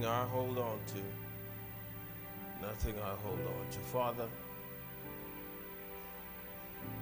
[0.00, 2.66] Nothing I hold on to.
[2.66, 3.78] Nothing I hold on to.
[3.80, 4.28] Father,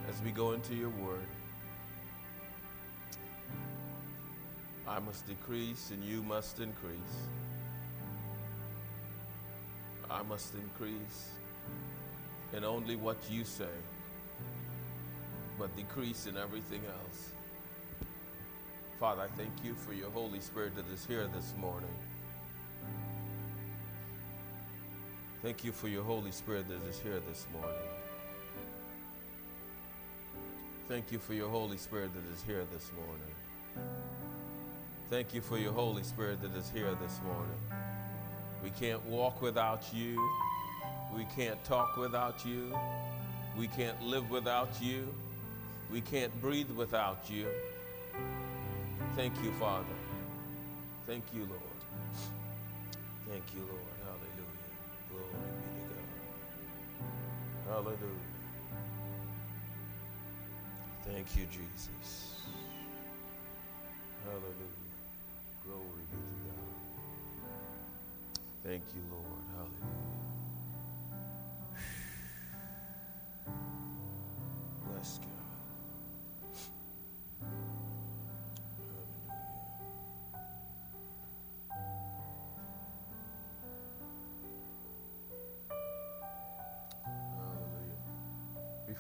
[0.08, 1.28] as we go into your word,
[4.88, 7.28] I must decrease and you must increase.
[10.10, 11.28] I must increase
[12.52, 13.76] in only what you say,
[15.56, 17.30] but decrease in everything else.
[18.98, 21.94] Father, I thank you for your Holy Spirit that is here this morning.
[25.40, 27.78] Thank you for your Holy Spirit that is here this morning.
[30.88, 33.88] Thank you for your Holy Spirit that is here this morning.
[35.08, 37.60] Thank you for your Holy Spirit that is here this morning.
[38.64, 40.18] We can't walk without you.
[41.14, 42.76] We can't talk without you.
[43.56, 45.14] We can't live without you.
[45.88, 47.46] We can't breathe without you.
[49.14, 49.86] Thank you, Father.
[51.06, 51.62] Thank you, Lord.
[53.28, 53.97] Thank you, Lord.
[57.78, 58.00] Hallelujah.
[61.04, 62.34] Thank you, Jesus.
[64.24, 64.96] Hallelujah.
[65.64, 66.98] Glory be to God.
[68.64, 69.44] Thank you, Lord.
[69.54, 70.07] Hallelujah.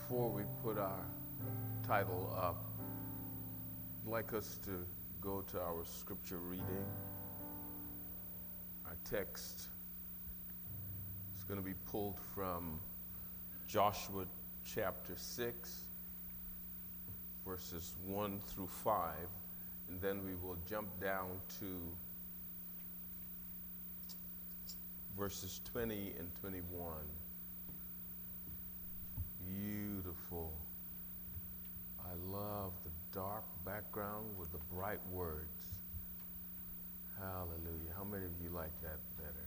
[0.08, 1.04] Before we put our
[1.86, 2.64] title up,
[4.06, 4.86] I'd like us to
[5.20, 6.86] go to our scripture reading.
[8.86, 9.68] Our text
[11.36, 12.80] is going to be pulled from
[13.66, 14.24] Joshua
[14.64, 15.80] chapter 6,
[17.46, 19.10] verses 1 through 5,
[19.90, 21.28] and then we will jump down
[21.60, 21.66] to
[25.18, 26.94] verses 20 and 21.
[30.28, 30.52] Beautiful.
[32.04, 35.78] I love the dark background with the bright words.
[37.18, 37.92] Hallelujah.
[37.96, 39.46] How many of you like that better?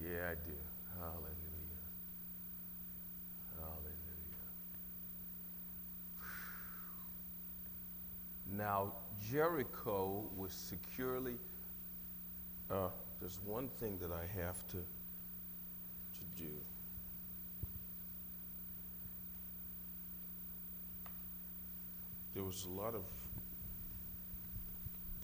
[0.00, 0.56] Yeah, I do.
[0.98, 1.84] Hallelujah.
[3.58, 3.92] Hallelujah.
[8.56, 8.92] Now,
[9.30, 11.36] Jericho was securely.
[12.70, 12.88] Uh,
[13.20, 16.50] there's one thing that I have to, to do.
[22.34, 23.04] There was a lot of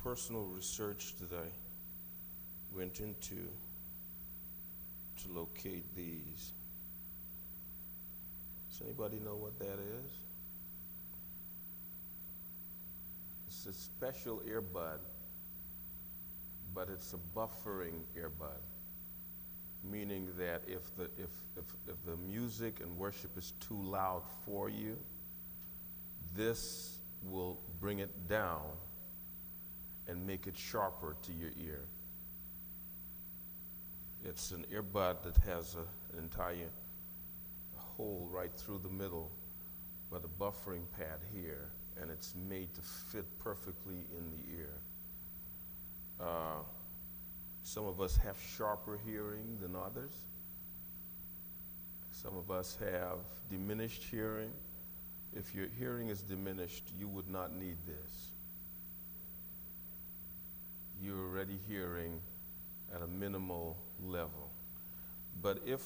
[0.02, 1.46] personal research that I
[2.76, 3.48] went into
[5.22, 6.52] to locate these.
[8.70, 10.10] Does anybody know what that is?
[13.46, 14.98] It's a special earbud,
[16.74, 18.62] but it's a buffering earbud,
[19.82, 24.68] meaning that if the, if, if, if the music and worship is too loud for
[24.68, 24.96] you,
[26.36, 28.66] this will bring it down
[30.06, 31.86] and make it sharper to your ear.
[34.24, 35.80] It's an earbud that has a,
[36.16, 36.70] an entire
[37.76, 39.30] hole right through the middle,
[40.10, 41.70] but a buffering pad here,
[42.00, 44.80] and it's made to fit perfectly in the ear.
[46.20, 46.62] Uh,
[47.62, 50.14] some of us have sharper hearing than others.
[52.10, 53.18] Some of us have
[53.50, 54.50] diminished hearing.
[55.32, 58.32] If your hearing is diminished, you would not need this.
[61.00, 62.20] You're already hearing
[62.94, 64.50] at a minimal level.
[65.42, 65.82] But if,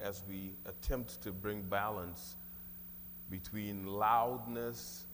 [0.00, 2.36] as we attempt to bring balance
[3.30, 5.06] between loudness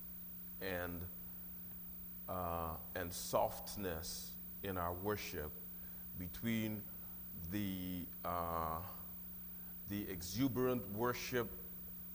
[0.60, 1.00] and,
[2.28, 4.32] uh, and softness
[4.62, 5.53] in our worship,
[6.19, 6.82] between
[7.53, 8.78] the, uh,
[9.88, 11.48] the exuberant worship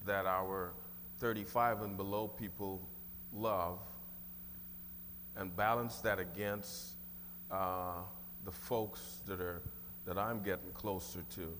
[0.06, 0.74] that our
[1.20, 2.82] 35 and below people
[3.34, 3.80] love,
[5.36, 6.96] and balance that against
[7.52, 8.02] uh,
[8.44, 9.62] the folks that are
[10.06, 11.58] that I'm getting closer to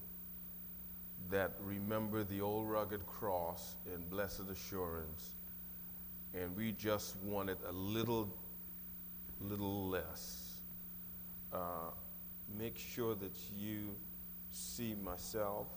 [1.32, 5.36] that remember the old rugged cross in blessed assurance,
[6.34, 8.30] and we just want it a little,
[9.42, 10.62] little less.
[11.52, 11.90] Uh,
[12.58, 13.96] make sure that you
[14.52, 15.68] see myself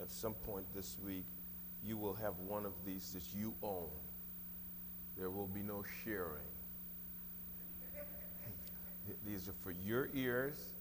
[0.00, 1.26] at some point this week.
[1.84, 3.90] You will have one of these that you own.
[5.18, 6.46] There will be no sharing.
[9.26, 10.74] These are for your ears,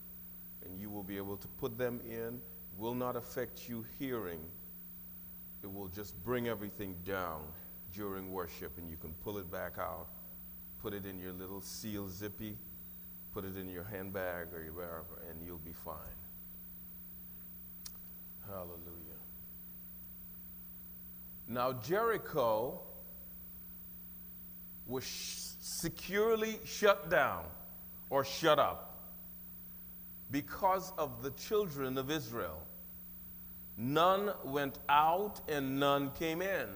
[0.64, 2.40] and you will be able to put them in.
[2.78, 4.40] Will not affect you hearing.
[5.64, 7.42] It will just bring everything down
[7.94, 10.08] during worship, and you can pull it back out,
[10.82, 12.58] put it in your little seal zippy,
[13.34, 15.96] put it in your handbag or wherever, and you'll be fine.
[18.48, 19.01] Hallelujah.
[21.52, 22.80] Now, Jericho
[24.88, 27.44] was sh- securely shut down
[28.10, 29.12] or shut up
[30.32, 32.58] because of the children of Israel.
[33.76, 36.70] None went out and none came in.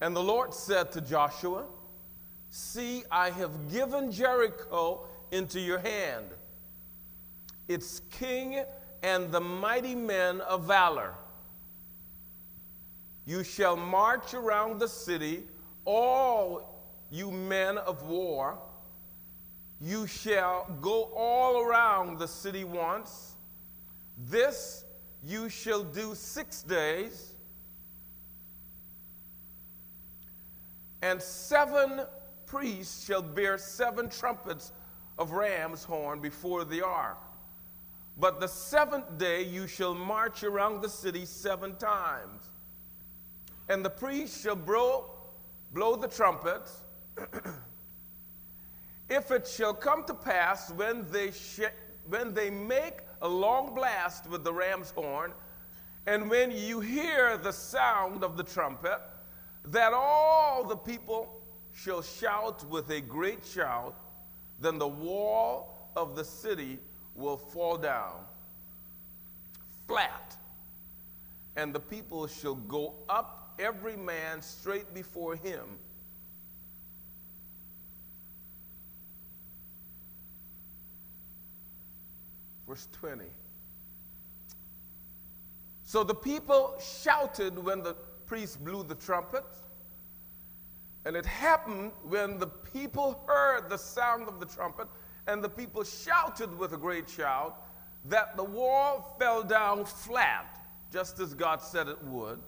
[0.00, 1.64] And the Lord said to Joshua,
[2.50, 6.26] See, I have given Jericho into your hand,
[7.68, 8.64] its king
[9.04, 11.14] and the mighty men of valor.
[13.28, 15.44] You shall march around the city,
[15.84, 16.80] all
[17.10, 18.58] you men of war.
[19.82, 23.36] You shall go all around the city once.
[24.16, 24.86] This
[25.22, 27.34] you shall do six days.
[31.02, 32.06] And seven
[32.46, 34.72] priests shall bear seven trumpets
[35.18, 37.18] of ram's horn before the ark.
[38.16, 42.52] But the seventh day you shall march around the city seven times.
[43.68, 45.10] And the priest shall blow,
[45.72, 46.82] blow the trumpets.
[49.08, 51.60] if it shall come to pass when they, sh-
[52.08, 55.32] when they make a long blast with the ram's horn,
[56.06, 59.00] and when you hear the sound of the trumpet,
[59.66, 61.42] that all the people
[61.74, 63.94] shall shout with a great shout,
[64.60, 66.78] then the wall of the city
[67.14, 68.14] will fall down
[69.88, 70.36] flat,
[71.56, 75.64] and the people shall go up every man straight before him.
[82.66, 83.24] Verse 20.
[85.84, 87.94] So the people shouted when the
[88.26, 89.46] priest blew the trumpet.
[91.06, 94.88] And it happened when the people heard the sound of the trumpet,
[95.26, 97.64] and the people shouted with a great shout,
[98.04, 100.60] that the wall fell down flat,
[100.92, 102.40] just as God said it would.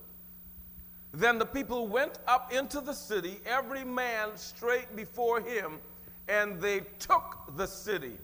[1.12, 5.78] Then the people went up into the city, every man straight before him,
[6.28, 8.16] and they took the city.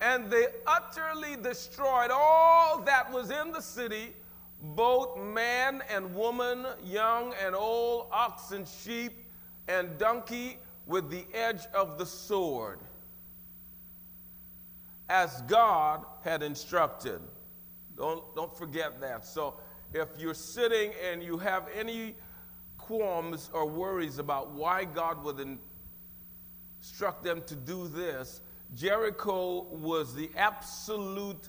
[0.00, 4.14] And they utterly destroyed all that was in the city,
[4.60, 9.12] both man and woman, young and old, ox and sheep,
[9.68, 12.80] and donkey, with the edge of the sword
[15.08, 17.20] as God had instructed.
[17.96, 19.26] Don't, don't forget that.
[19.26, 19.54] So
[19.94, 22.14] if you're sitting and you have any
[22.78, 25.38] qualms or worries about why God would
[26.80, 28.40] instruct them to do this,
[28.74, 31.48] Jericho was the absolute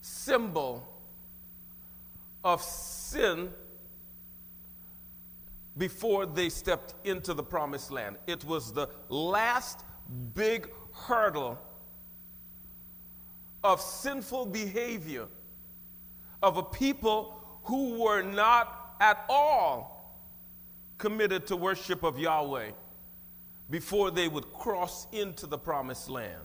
[0.00, 0.86] symbol
[2.44, 3.50] of sin
[5.76, 8.16] before they stepped into the promised land.
[8.26, 9.84] It was the last
[10.34, 11.58] big hurdle
[13.62, 15.28] of sinful behavior
[16.42, 19.98] of a people who were not at all
[20.96, 22.70] committed to worship of Yahweh
[23.70, 26.42] before they would cross into the promised land.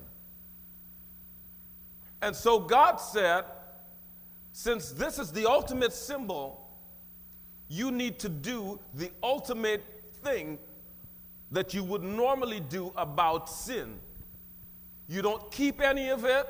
[2.21, 3.45] And so God said,
[4.51, 6.59] since this is the ultimate symbol,
[7.67, 9.83] you need to do the ultimate
[10.23, 10.59] thing
[11.51, 14.00] that you would normally do about sin.
[15.07, 16.47] You don't keep any of it.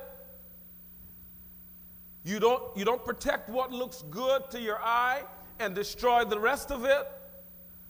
[2.23, 5.23] You don't, you don't protect what looks good to your eye
[5.59, 7.07] and destroy the rest of it.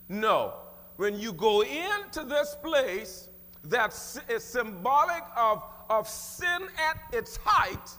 [0.08, 0.54] No.
[0.96, 3.28] When you go into this place
[3.64, 3.92] that
[4.28, 7.90] is symbolic of, of sin at its height,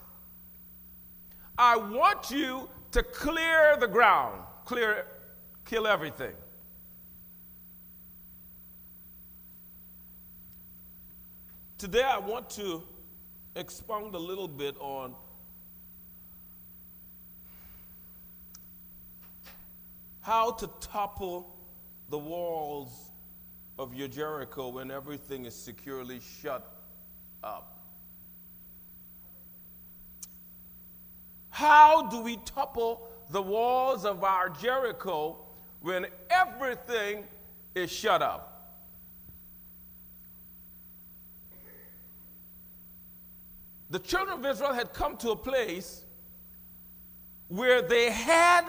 [1.57, 5.07] I want you to clear the ground, clear,
[5.65, 6.33] kill everything.
[11.77, 12.83] Today, I want to
[13.55, 15.13] expound a little bit on
[20.25, 21.55] how to topple
[22.09, 23.11] the walls
[23.77, 26.81] of your Jericho when everything is securely shut
[27.43, 27.85] up.
[31.51, 35.37] How do we topple the walls of our Jericho
[35.81, 37.25] when everything
[37.75, 38.51] is shut up?
[43.91, 46.03] the children of Israel had come to a place
[47.47, 48.65] where they had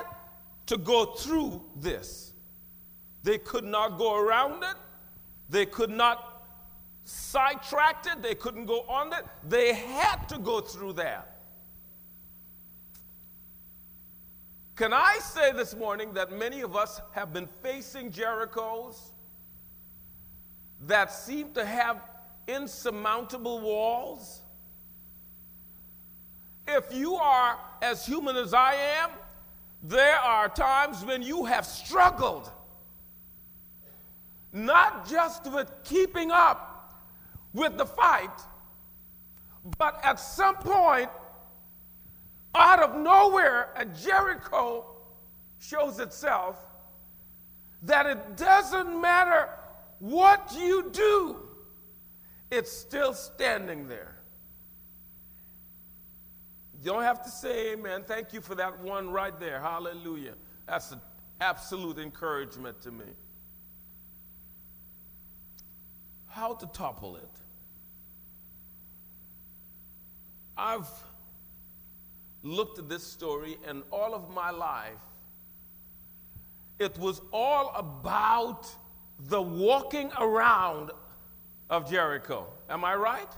[0.66, 2.32] to go through this.
[3.22, 4.76] They could not go around it,
[5.48, 6.44] they could not
[7.04, 9.24] sidetrack it, they couldn't go on it.
[9.48, 11.36] They had to go through that.
[14.74, 18.96] Can I say this morning that many of us have been facing Jerichos
[20.82, 22.02] that seem to have
[22.46, 24.42] insurmountable walls?
[26.68, 29.10] If you are as human as I am,
[29.88, 32.50] there are times when you have struggled,
[34.52, 37.04] not just with keeping up
[37.52, 38.40] with the fight,
[39.78, 41.08] but at some point,
[42.54, 44.86] out of nowhere, a Jericho
[45.58, 46.66] shows itself
[47.82, 49.50] that it doesn't matter
[50.00, 51.36] what you do,
[52.50, 54.15] it's still standing there.
[56.86, 58.04] You don't have to say amen.
[58.06, 59.60] Thank you for that one right there.
[59.60, 60.34] Hallelujah.
[60.68, 61.00] That's an
[61.40, 63.06] absolute encouragement to me.
[66.28, 67.40] How to topple it?
[70.56, 70.88] I've
[72.44, 74.92] looked at this story, and all of my life,
[76.78, 78.72] it was all about
[79.18, 80.92] the walking around
[81.68, 82.46] of Jericho.
[82.70, 83.32] Am I right?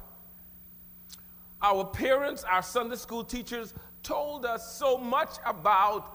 [1.60, 6.14] Our parents, our Sunday school teachers told us so much about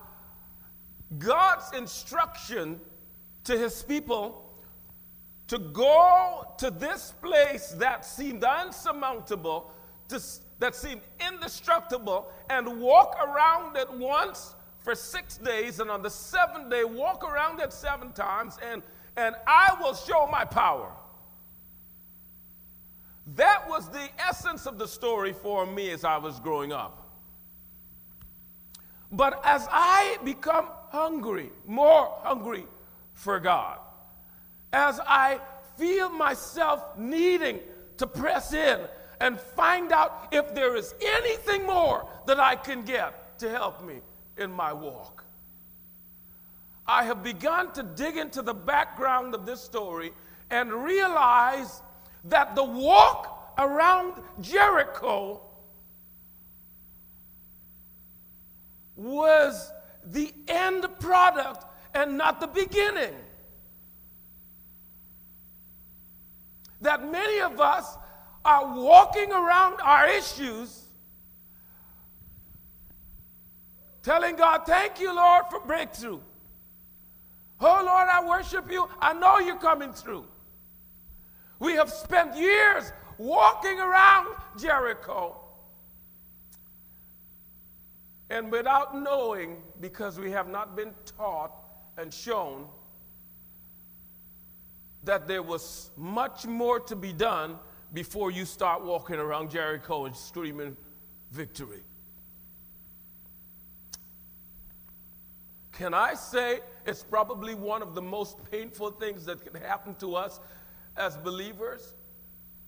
[1.17, 2.79] God's instruction
[3.43, 4.43] to his people
[5.47, 9.71] to go to this place that seemed unsurmountable,
[10.07, 10.21] to,
[10.59, 16.69] that seemed indestructible, and walk around it once for six days, and on the seventh
[16.69, 18.81] day, walk around it seven times, and,
[19.17, 20.91] and I will show my power.
[23.27, 26.99] That was the essence of the story for me as I was growing up.
[29.11, 32.65] But as I become hungry, more hungry
[33.13, 33.77] for God,
[34.73, 35.39] as I
[35.77, 37.59] feel myself needing
[37.97, 38.81] to press in
[39.19, 44.01] and find out if there is anything more that I can get to help me
[44.37, 45.23] in my walk.
[46.85, 50.11] I have begun to dig into the background of this story
[50.49, 51.81] and realize
[52.25, 55.41] that the walk around Jericho
[58.95, 59.71] was
[60.05, 63.13] the end product and not the beginning.
[66.81, 67.97] That many of us
[68.43, 70.83] are walking around our issues,
[74.01, 76.19] telling God, Thank you, Lord, for breakthrough.
[77.61, 78.89] Oh, Lord, I worship you.
[78.99, 80.25] I know you're coming through.
[81.63, 85.39] We have spent years walking around Jericho.
[88.29, 91.53] And without knowing, because we have not been taught
[91.97, 92.65] and shown
[95.05, 97.57] that there was much more to be done
[97.93, 100.75] before you start walking around Jericho and screaming
[101.31, 101.83] victory.
[105.71, 110.15] Can I say it's probably one of the most painful things that can happen to
[110.15, 110.41] us
[110.97, 111.93] as believers?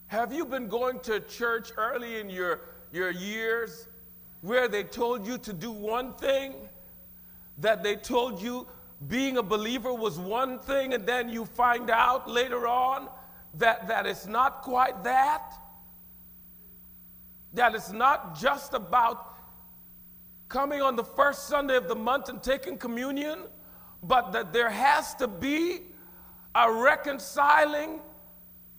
[0.08, 3.88] Have you been going to church early in your, your years
[4.42, 6.54] where they told you to do one thing,
[7.58, 8.68] that they told you
[9.08, 13.10] being a believer was one thing, and then you find out later on
[13.56, 15.54] that, that it's not quite that?
[17.54, 19.36] That it's not just about
[20.48, 23.40] coming on the first Sunday of the month and taking communion,
[24.04, 25.82] but that there has to be
[26.54, 28.00] a reconciling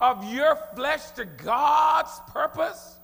[0.00, 2.98] of your flesh to God's purpose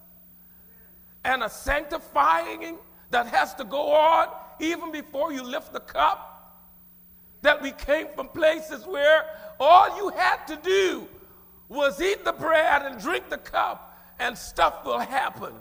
[1.24, 2.78] and a sanctifying
[3.10, 4.28] that has to go on
[4.60, 6.28] even before you lift the cup.
[7.42, 9.24] That we came from places where
[9.58, 11.08] all you had to do
[11.68, 15.52] was eat the bread and drink the cup, and stuff will happen.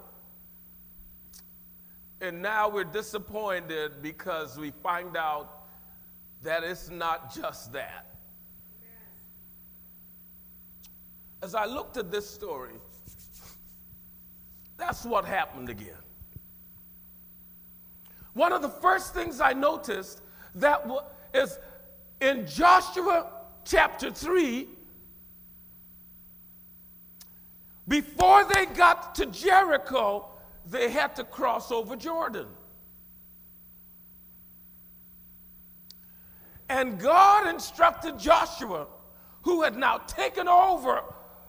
[2.19, 5.63] And now we're disappointed because we find out
[6.43, 8.10] that it's not just that.
[11.43, 12.73] As I looked at this story,
[14.77, 15.95] that's what happened again.
[18.33, 20.21] One of the first things I noticed
[20.55, 20.85] that
[21.33, 21.59] is
[22.21, 23.27] in Joshua
[23.65, 24.67] chapter 3,
[27.87, 30.27] before they got to Jericho,
[30.65, 32.47] they had to cross over Jordan.
[36.69, 38.87] And God instructed Joshua,
[39.41, 41.03] who had now taken over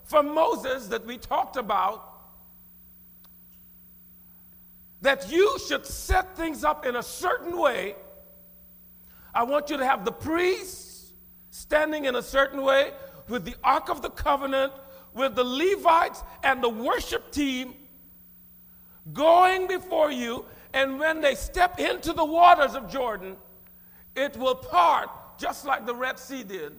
[0.04, 2.08] from Moses that we talked about
[5.02, 7.96] that you should set things up in a certain way.
[9.34, 11.12] I want you to have the priests
[11.50, 12.92] standing in a certain way
[13.28, 14.72] with the Ark of the Covenant,
[15.12, 17.74] with the Levites and the worship team
[19.12, 20.44] going before you.
[20.72, 23.36] And when they step into the waters of Jordan,
[24.14, 26.78] it will part just like the Red Sea did,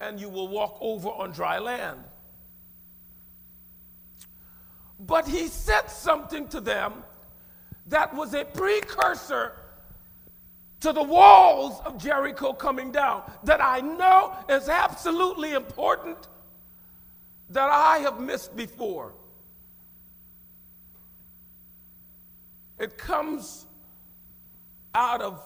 [0.00, 2.02] and you will walk over on dry land.
[5.00, 7.04] But he said something to them
[7.86, 9.52] that was a precursor
[10.80, 16.28] to the walls of Jericho coming down that I know is absolutely important
[17.50, 19.12] that I have missed before.
[22.78, 23.66] It comes
[24.94, 25.42] out of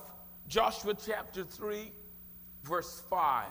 [0.46, 1.90] Joshua chapter 3,
[2.62, 3.46] verse 5.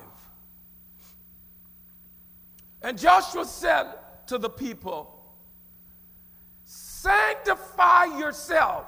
[2.82, 3.88] And Joshua said
[4.28, 5.13] to the people,
[7.04, 8.86] Sanctify yourself,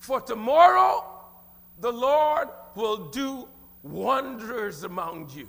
[0.00, 1.04] for tomorrow
[1.78, 3.46] the Lord will do
[3.84, 5.46] wonders among you.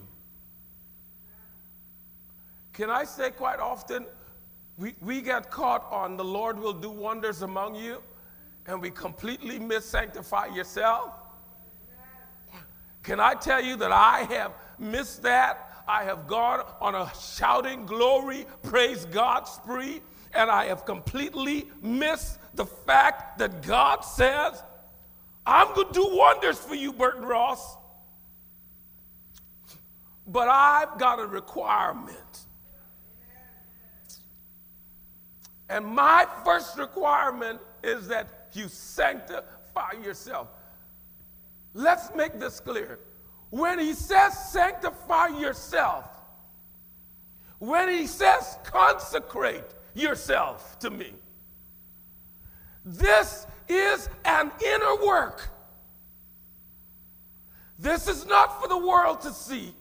[2.74, 4.06] Can I say quite often,
[4.78, 8.04] we, we get caught on the Lord will do wonders among you,
[8.68, 11.10] and we completely miss sanctify yourself?
[13.02, 17.86] Can I tell you that I have missed that I have gone on a shouting
[17.86, 20.02] glory, praise God spree,
[20.34, 24.64] and I have completely missed the fact that God says,
[25.46, 27.78] I'm going to do wonders for you, Burton Ross.
[30.28, 32.46] But I've got a requirement.
[35.68, 40.50] And my first requirement is that you sanctify yourself.
[41.74, 43.00] Let's make this clear.
[43.52, 46.06] When he says sanctify yourself,
[47.60, 51.14] when he says consecrate yourself to me,
[52.86, 55.50] this is an inner work.
[57.78, 59.76] This is not for the world to see.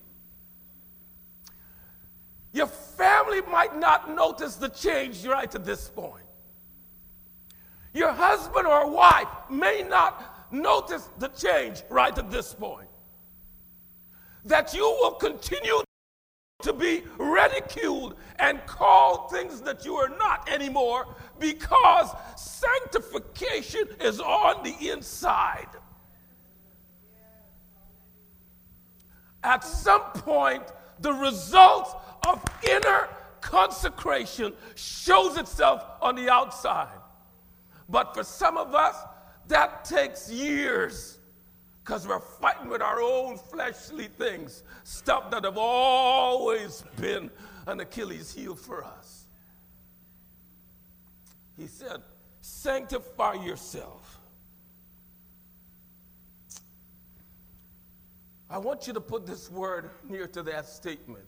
[2.53, 6.25] Your family might not notice the change right at this point.
[7.95, 12.90] Your husband or wife may not notice the change right at this point
[14.45, 15.83] that you will continue
[16.63, 24.63] to be ridiculed and called things that you are not anymore because sanctification is on
[24.63, 25.69] the inside.
[29.43, 30.65] At some point,
[31.01, 31.97] the result
[32.29, 33.09] of inner
[33.41, 36.99] consecration shows itself on the outside.
[37.89, 38.97] But for some of us,
[39.49, 41.20] that takes years
[41.85, 47.31] because we're fighting with our own fleshly things, stuff that have always been
[47.67, 49.27] an Achilles heel for us.
[51.57, 52.03] He said,
[52.41, 54.19] Sanctify yourself.
[58.49, 61.25] I want you to put this word near to that statement.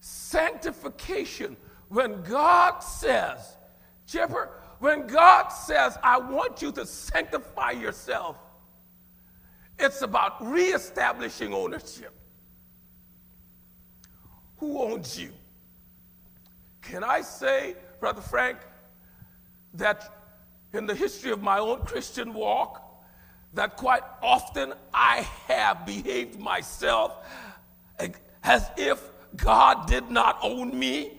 [0.00, 1.56] Sanctification.
[1.88, 3.56] When God says,
[4.06, 8.36] Chipper, when God says, I want you to sanctify yourself,
[9.78, 12.12] it's about reestablishing ownership.
[14.58, 15.30] Who owns you?
[16.82, 18.58] Can I say, Brother Frank,
[19.74, 20.12] that
[20.72, 22.84] in the history of my own Christian walk,
[23.54, 27.26] that quite often I have behaved myself
[28.42, 31.18] as if God did not own me?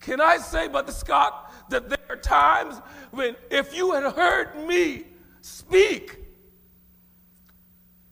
[0.00, 5.04] Can I say, Brother Scott, that there are times when if you had heard me
[5.40, 6.18] speak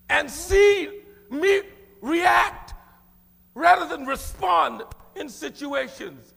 [0.09, 1.63] and see me
[2.01, 2.75] react
[3.55, 4.83] rather than respond
[5.17, 6.35] in situations.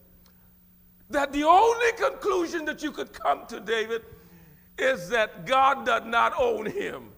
[1.10, 4.04] That the only conclusion that you could come to, David,
[4.78, 7.10] is that God does not own him.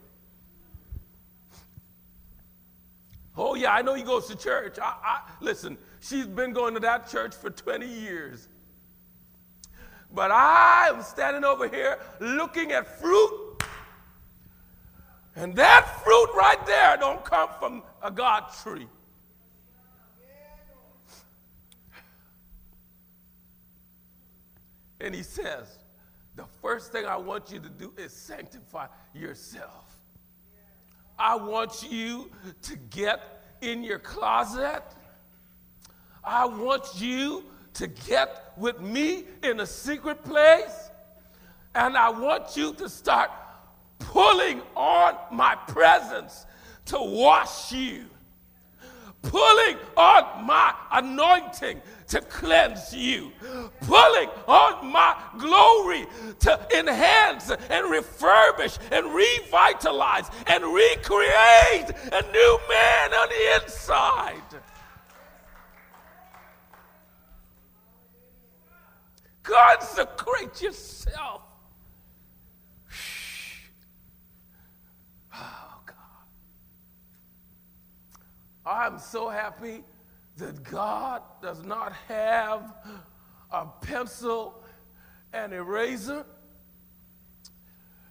[3.36, 4.78] Oh, yeah, I know he goes to church.
[4.80, 8.48] I, I, listen, she's been going to that church for 20 years.
[10.14, 13.53] But I am standing over here looking at fruit
[15.36, 18.88] and that fruit right there don't come from a God tree.
[25.00, 25.80] And he says,
[26.36, 29.98] the first thing I want you to do is sanctify yourself.
[31.20, 32.32] I want you
[32.64, 34.84] to get in your closet.
[36.24, 37.44] I want you
[37.74, 40.90] to get with me in a secret place.
[41.76, 43.30] And I want you to start
[44.14, 46.46] pulling on my presence
[46.86, 48.06] to wash you,
[49.24, 53.32] pulling on my anointing to cleanse you,
[53.82, 56.06] pulling on my glory
[56.40, 64.62] to enhance and refurbish and revitalize and recreate a new man on the inside.
[69.42, 71.42] Consecrate yourself
[78.66, 79.84] I'm so happy
[80.38, 82.74] that God does not have
[83.52, 84.64] a pencil
[85.32, 86.26] and eraser.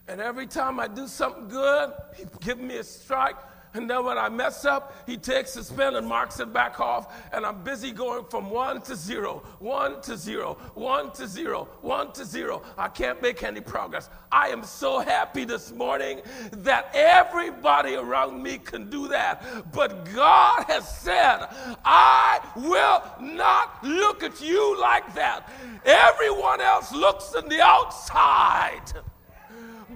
[0.08, 3.36] And every time I do something good, he give me a strike
[3.74, 7.14] and then when I mess up, he takes his pen and marks it back off.
[7.32, 12.12] And I'm busy going from one to zero, one to zero, one to zero, one
[12.12, 12.62] to zero.
[12.76, 14.10] I can't make any progress.
[14.30, 16.20] I am so happy this morning
[16.52, 19.72] that everybody around me can do that.
[19.72, 21.46] But God has said,
[21.84, 25.50] I will not look at you like that.
[25.84, 28.92] Everyone else looks on the outside.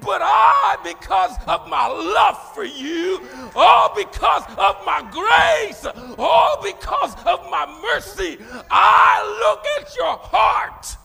[0.01, 3.21] But I, because of my love for you,
[3.55, 5.87] all because of my grace,
[6.19, 8.39] all because of my mercy,
[8.71, 10.97] I look at your heart.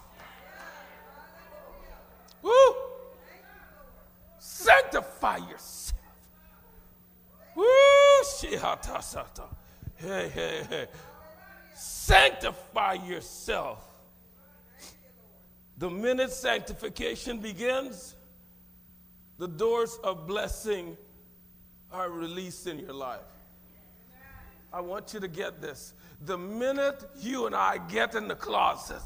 [2.41, 2.75] Woo!
[4.39, 5.99] Sanctify yourself.
[7.56, 7.65] Woo!
[9.95, 10.88] Hey, hey, hey.
[11.75, 13.88] Sanctify yourself.
[15.77, 18.15] The minute sanctification begins,
[19.41, 20.95] the doors of blessing
[21.91, 23.21] are released in your life.
[24.71, 25.95] I want you to get this.
[26.25, 29.01] The minute you and I get in the closet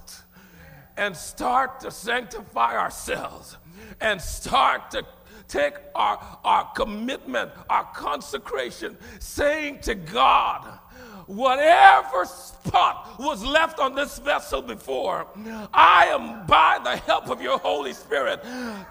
[0.98, 3.56] and start to sanctify ourselves
[4.02, 5.06] and start to
[5.48, 10.80] take our, our commitment, our consecration, saying to God,
[11.28, 15.28] whatever spot was left on this vessel before,
[15.74, 18.44] I am by the help of your Holy Spirit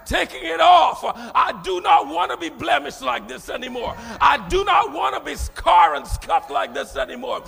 [0.04, 1.00] taking it off.
[1.04, 3.94] I do not want to be blemished like this anymore.
[4.20, 7.42] I do not want to be scarred and scuffed like this anymore.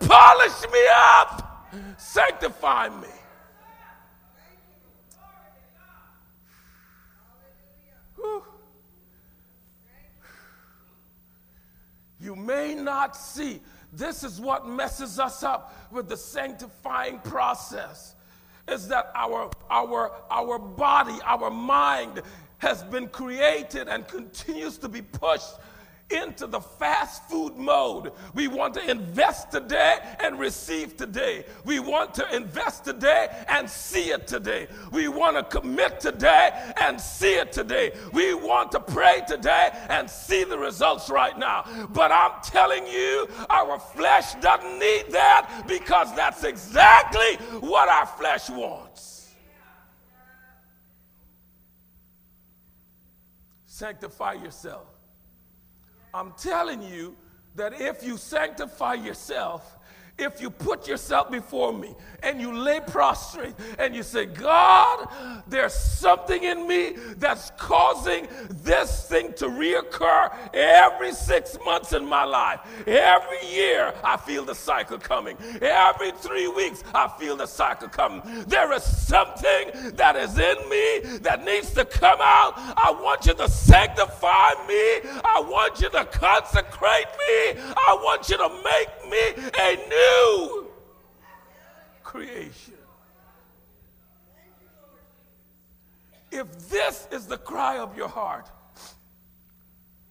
[0.00, 3.08] Polish me up, sanctify me.
[12.22, 13.60] You may not see
[13.92, 18.14] this is what messes us up with the sanctifying process.
[18.68, 22.22] Is that our, our, our body, our mind
[22.58, 25.54] has been created and continues to be pushed
[26.10, 28.12] into the fast food mode.
[28.34, 31.44] We want to invest today and receive today.
[31.64, 34.68] We want to invest today and see it today.
[34.92, 37.92] We want to commit today and see it today.
[38.12, 41.64] We want to pray today and see the results right now.
[41.92, 48.50] But I'm telling you, our flesh doesn't need that because that's exactly what our flesh
[48.50, 49.28] wants.
[53.66, 54.99] Sanctify yourself.
[56.12, 57.16] I'm telling you
[57.54, 59.78] that if you sanctify yourself,
[60.20, 65.08] if you put yourself before me and you lay prostrate and you say, God,
[65.48, 68.28] there's something in me that's causing
[68.62, 72.60] this thing to reoccur every six months in my life.
[72.86, 75.36] Every year, I feel the cycle coming.
[75.62, 78.22] Every three weeks, I feel the cycle coming.
[78.46, 82.54] There is something that is in me that needs to come out.
[82.76, 85.10] I want you to sanctify me.
[85.24, 87.60] I want you to consecrate me.
[87.76, 90.09] I want you to make me a new
[92.02, 92.74] creation.
[96.30, 98.50] If this is the cry of your heart,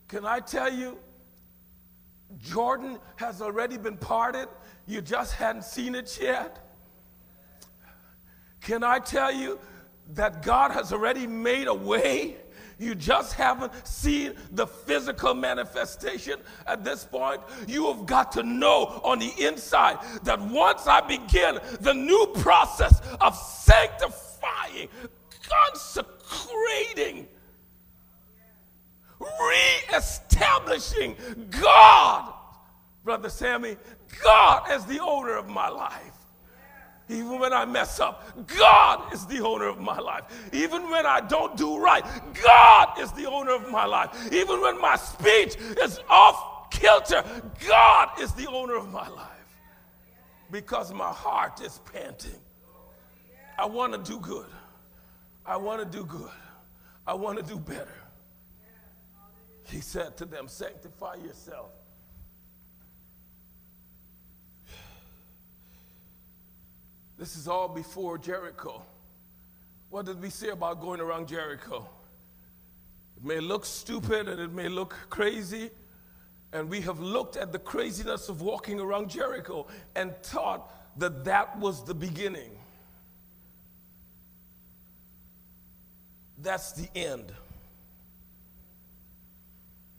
[0.08, 0.98] can I tell you,
[2.38, 4.48] Jordan has already been parted.
[4.88, 6.60] You just hadn't seen it yet.
[8.62, 9.60] Can I tell you
[10.14, 12.38] that God has already made a way?
[12.80, 17.42] You just haven't seen the physical manifestation at this point.
[17.68, 23.02] You have got to know on the inside that once I begin the new process
[23.20, 24.88] of sanctifying,
[25.44, 27.28] consecrating,
[29.20, 31.18] reestablishing
[31.50, 32.34] God,
[33.04, 33.76] Brother Sammy,
[34.24, 36.09] God as the owner of my life.
[37.10, 40.24] Even when I mess up, God is the owner of my life.
[40.54, 42.06] Even when I don't do right,
[42.43, 44.32] God is the owner of my life.
[44.32, 47.24] Even when my speech is off kilter,
[47.67, 49.26] God is the owner of my life.
[50.52, 52.39] Because my heart is panting.
[53.58, 54.48] I want to do good.
[55.45, 56.30] I want to do good.
[57.08, 57.88] I want to do better.
[59.63, 61.72] He said to them, Sanctify yourself
[67.19, 68.82] This is all before Jericho.
[69.89, 71.86] What did we say about going around Jericho?
[73.17, 75.69] It may look stupid and it may look crazy,
[76.53, 81.60] and we have looked at the craziness of walking around Jericho and thought that that
[81.60, 82.51] was the beginning.
[86.41, 87.34] That's the end.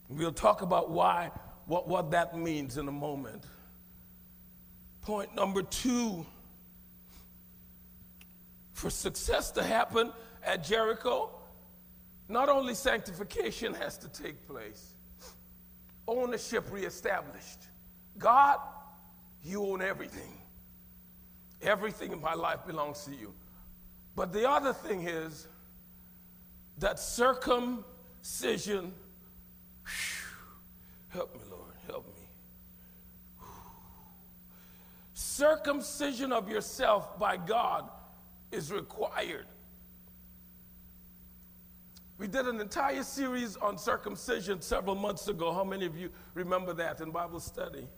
[0.09, 1.33] We'll talk about why,
[1.66, 3.44] what, what that means in a moment.
[5.02, 6.24] Point number two
[8.81, 10.11] for success to happen
[10.43, 11.31] at Jericho,
[12.31, 14.95] not only sanctification has to take place,
[16.09, 17.59] ownership reestablished.
[18.16, 18.59] God,
[19.45, 20.40] you own everything.
[21.61, 23.35] Everything in my life belongs to you.
[24.16, 25.47] But the other thing is
[26.79, 28.95] that circumcision,
[29.85, 33.47] whew, help me, Lord, help me.
[35.12, 37.90] Circumcision of yourself by God
[38.53, 39.47] is required.
[42.19, 45.55] We did an entire series on circumcision several months ago.
[45.55, 47.89] How many of you remember that in Bible study?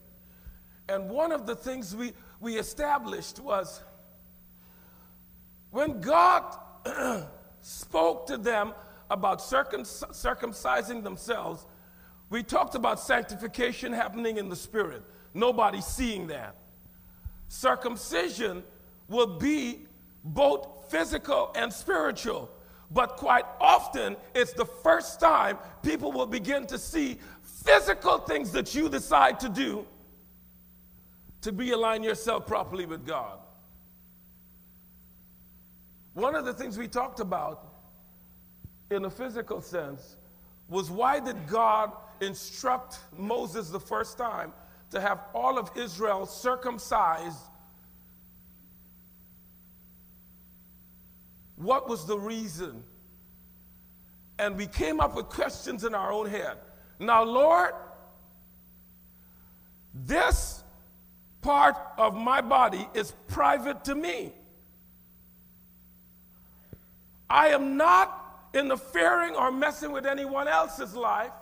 [0.88, 3.82] And one of the things we, we established was
[5.70, 6.56] when God
[7.62, 8.74] spoke to them
[9.10, 11.66] about circum- circumcising themselves,
[12.30, 15.02] we talked about sanctification happening in the spirit.
[15.34, 16.56] Nobody seeing that.
[17.48, 18.62] Circumcision
[19.08, 19.86] will be
[20.24, 22.50] both physical and spiritual.
[22.90, 28.74] But quite often, it's the first time people will begin to see physical things that
[28.74, 29.86] you decide to do
[31.40, 33.38] to be realign yourself properly with God.
[36.14, 37.72] One of the things we talked about
[38.90, 40.16] in a physical sense
[40.68, 44.52] was why did God instruct Moses the first time
[44.90, 47.38] to have all of Israel circumcised?
[51.62, 52.82] What was the reason?
[54.38, 56.58] And we came up with questions in our own head.
[56.98, 57.72] Now, Lord,
[59.94, 60.64] this
[61.40, 64.32] part of my body is private to me.
[67.30, 71.32] I am not interfering or messing with anyone else's life.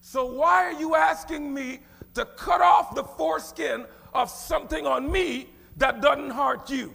[0.00, 1.80] So, why are you asking me
[2.14, 6.92] to cut off the foreskin of something on me that doesn't hurt you?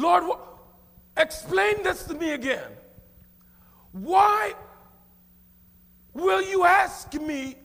[0.00, 0.24] Lord,
[1.16, 2.70] explain this to me again.
[3.92, 4.54] Why
[6.14, 7.56] will you ask me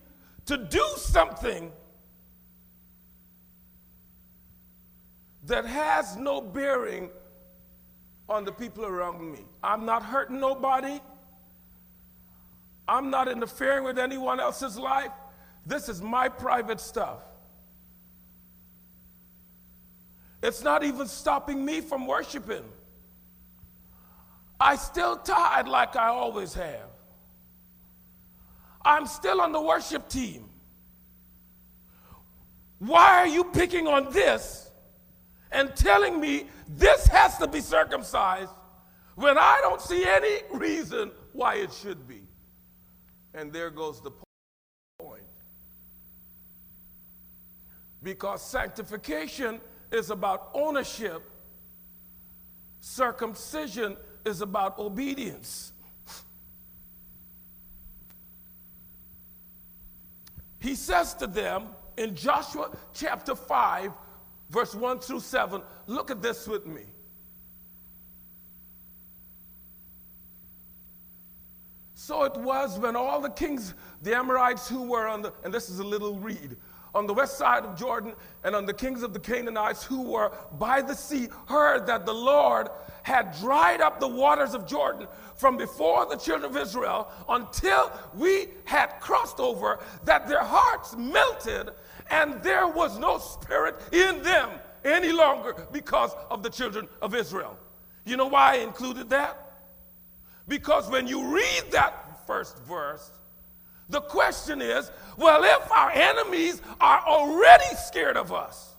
[0.45, 1.71] to do something
[5.45, 7.09] that has no bearing
[8.27, 9.45] on the people around me.
[9.63, 10.99] I'm not hurting nobody.
[12.87, 15.11] I'm not interfering with anyone else's life.
[15.65, 17.19] This is my private stuff.
[20.45, 22.63] It's not even stopping me from worshiping.
[24.59, 26.89] I still tithe like I always have.
[28.83, 30.47] I'm still on the worship team.
[32.77, 34.69] Why are you picking on this
[35.51, 38.51] and telling me this has to be circumcised
[39.15, 42.21] when I don't see any reason why it should be.
[43.33, 44.11] And there goes the
[44.99, 45.23] point.
[48.03, 49.59] Because sanctification
[49.91, 51.23] is about ownership,
[52.79, 55.71] circumcision is about obedience.
[60.59, 61.67] He says to them
[61.97, 63.91] in Joshua chapter 5,
[64.49, 65.61] verse 1 through 7.
[65.85, 66.81] Look at this with me.
[71.93, 75.69] So it was when all the kings, the Amorites who were on the, and this
[75.69, 76.55] is a little read,
[76.95, 80.31] on the west side of Jordan, and on the kings of the Canaanites who were
[80.57, 82.69] by the sea, heard that the Lord
[83.03, 88.47] had dried up the waters of Jordan from before the children of Israel until we
[88.63, 91.69] had crossed over, that their hearts melted
[92.09, 94.49] and there was no spirit in them
[94.85, 97.57] any longer because of the children of Israel.
[98.05, 99.41] You know why I included that?
[100.47, 103.11] Because when you read that first verse,
[103.89, 108.75] the question is well, if our enemies are already scared of us,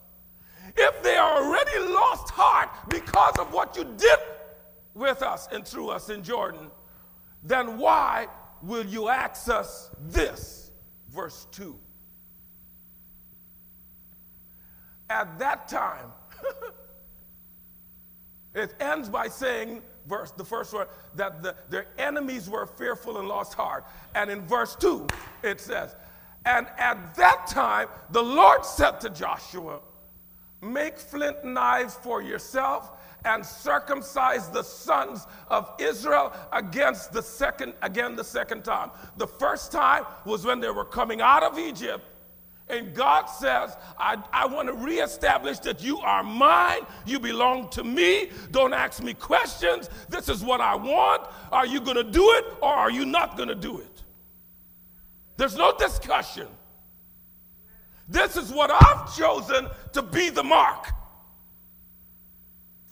[0.76, 4.18] if they are already lost heart because of what you did
[4.94, 6.70] with us and through us in Jordan,
[7.42, 8.26] then why
[8.62, 10.72] will you ask us this?
[11.08, 11.78] Verse 2.
[15.08, 16.12] At that time,
[18.54, 23.28] it ends by saying, verse, the first word, that the, their enemies were fearful and
[23.28, 23.84] lost heart.
[24.14, 25.06] And in verse 2,
[25.42, 25.94] it says,
[26.44, 29.80] And at that time, the Lord said to Joshua,
[30.62, 32.92] Make flint knives for yourself
[33.24, 38.90] and circumcise the sons of Israel against the second again the second time.
[39.16, 42.04] The first time was when they were coming out of Egypt
[42.68, 46.80] and God says, I, I want to reestablish that you are mine.
[47.04, 48.30] You belong to me.
[48.50, 49.88] Don't ask me questions.
[50.08, 51.28] This is what I want.
[51.52, 54.02] Are you going to do it or are you not going to do it?
[55.36, 56.48] There's no discussion.
[58.08, 60.90] This is what I've chosen to be the mark.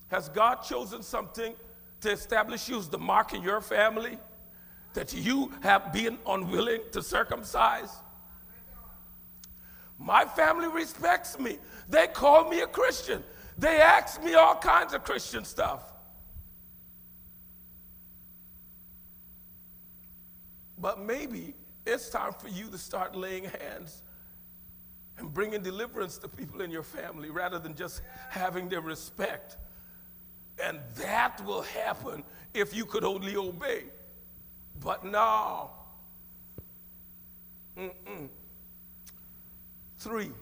[0.08, 1.54] Has God chosen something
[2.00, 4.18] to establish you as the mark in your family
[4.92, 7.90] that you have been unwilling to circumcise?
[10.04, 11.56] My family respects me.
[11.88, 13.24] They call me a Christian.
[13.56, 15.94] They ask me all kinds of Christian stuff.
[20.78, 21.54] But maybe
[21.86, 24.02] it's time for you to start laying hands
[25.16, 29.56] and bringing deliverance to people in your family rather than just having their respect.
[30.62, 33.84] And that will happen if you could only obey.
[34.80, 35.70] But no.
[37.78, 38.28] Mm-mm.
[40.04, 40.32] Three.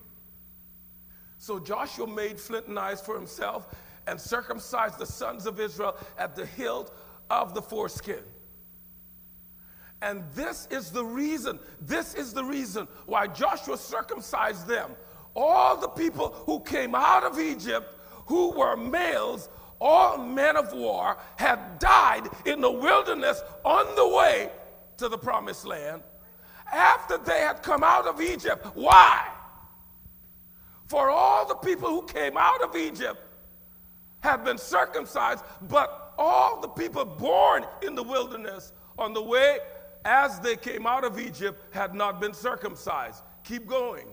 [1.38, 3.68] So Joshua made flint knives for himself
[4.08, 6.90] and circumcised the sons of Israel at the hill
[7.30, 8.24] of the foreskin.
[10.02, 14.96] And this is the reason, this is the reason why Joshua circumcised them.
[15.36, 17.94] All the people who came out of Egypt,
[18.26, 19.48] who were males,
[19.80, 24.50] all men of war, had died in the wilderness on the way
[24.96, 26.02] to the promised land
[26.72, 28.66] after they had come out of Egypt.
[28.74, 29.28] Why?
[30.92, 33.18] For all the people who came out of Egypt
[34.20, 39.60] have been circumcised, but all the people born in the wilderness on the way
[40.04, 43.22] as they came out of Egypt had not been circumcised.
[43.42, 44.04] Keep going.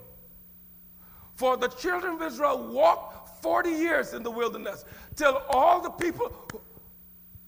[1.36, 4.86] For the children of Israel walked 40 years in the wilderness
[5.18, 6.32] till all the people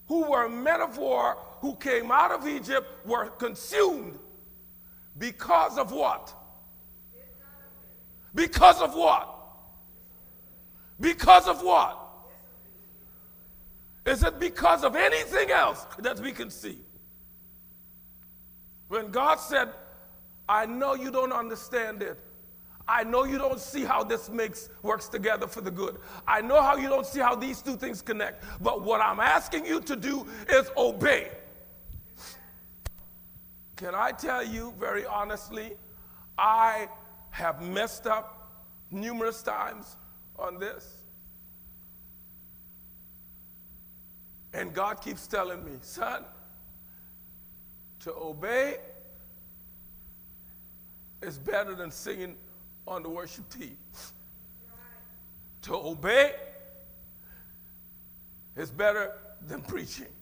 [0.08, 4.18] who were men of war who came out of Egypt were consumed
[5.16, 6.34] because of what?
[8.34, 9.28] Because of what?
[11.00, 11.98] Because of what?
[14.04, 16.78] Is it because of anything else that we can see?
[18.88, 19.68] When God said,
[20.48, 22.18] I know you don't understand it.
[22.86, 25.98] I know you don't see how this makes works together for the good.
[26.26, 28.44] I know how you don't see how these two things connect.
[28.60, 31.30] But what I'm asking you to do is obey.
[33.76, 35.72] Can I tell you very honestly,
[36.36, 36.88] I
[37.32, 38.52] have messed up
[38.90, 39.96] numerous times
[40.38, 40.98] on this.
[44.52, 46.24] And God keeps telling me, son,
[48.00, 48.76] to obey
[51.22, 52.36] is better than singing
[52.86, 53.78] on the worship team.
[55.62, 56.34] To obey
[58.56, 59.12] is better
[59.46, 60.12] than preaching.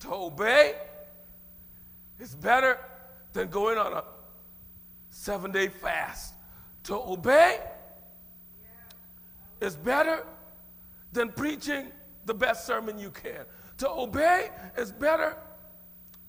[0.00, 0.74] To obey
[2.18, 2.80] is better
[3.32, 4.02] than going on a
[5.10, 6.34] seven day fast.
[6.84, 7.58] To obey
[9.60, 10.24] is better
[11.12, 11.92] than preaching
[12.24, 13.44] the best sermon you can.
[13.78, 15.36] To obey is better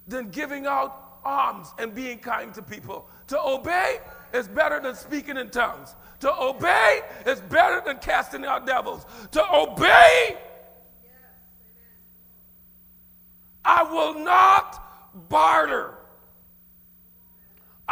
[0.08, 3.08] than giving out alms and being kind to people.
[3.28, 4.00] To obey
[4.34, 5.96] is better than speaking in tongues.
[6.22, 9.06] To obey is better than casting out devils.
[9.32, 10.38] To obey,
[13.64, 15.98] I will not barter.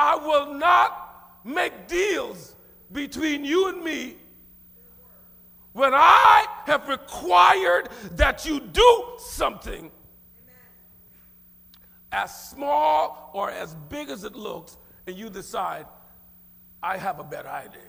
[0.02, 2.56] I will not make deals
[2.90, 4.16] between you and me
[5.74, 9.92] when I have required that you do something
[12.14, 15.86] as small or as big as it looks, and you decide,
[16.82, 17.89] I have a better idea.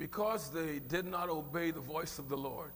[0.00, 2.72] Because they did not obey the voice of the Lord,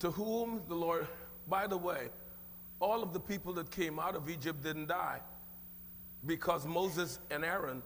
[0.00, 1.06] to whom the Lord,
[1.46, 2.08] by the way,
[2.80, 5.20] all of the people that came out of Egypt didn't die
[6.26, 7.84] because Moses and Aaron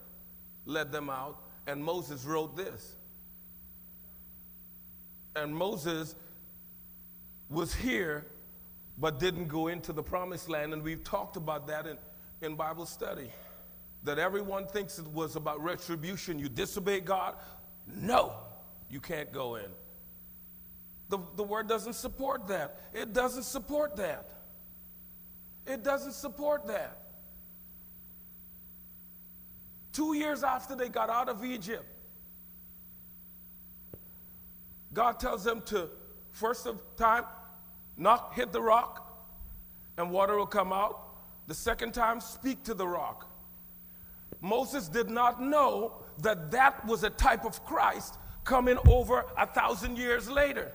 [0.65, 2.97] led them out, and Moses wrote this.
[5.37, 6.15] And Moses
[7.51, 8.29] was here,
[8.97, 11.99] but didn't go into the promised land, and we've talked about that in,
[12.41, 13.31] in Bible study.
[14.05, 16.39] That everyone thinks it was about retribution.
[16.39, 17.35] You disobey God?
[17.87, 18.37] No,
[18.91, 19.71] you can't go in.
[21.09, 22.81] The, the word doesn't support that.
[22.93, 24.33] It doesn't support that.
[25.67, 26.99] It doesn't support that.
[29.93, 31.85] Two years after they got out of Egypt,
[34.93, 35.89] God tells them to,
[36.33, 37.25] first of time,
[37.97, 39.07] knock, hit the rock,
[39.97, 41.07] and water will come out.
[41.47, 43.29] The second time, speak to the rock.
[44.41, 48.17] Moses did not know that that was a type of Christ
[48.51, 50.73] coming over a thousand years later.